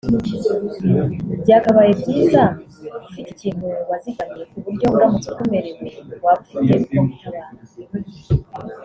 [1.43, 2.41] byakabaye byiza
[3.07, 5.87] ufite ikintu wazigamye ku buryo uramutse ukomerewe
[6.23, 7.43] waba ufite uko witabara